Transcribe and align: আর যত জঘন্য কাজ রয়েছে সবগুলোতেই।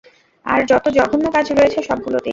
আর 0.45 0.59
যত 0.71 0.85
জঘন্য 0.97 1.25
কাজ 1.35 1.47
রয়েছে 1.51 1.79
সবগুলোতেই। 1.81 2.29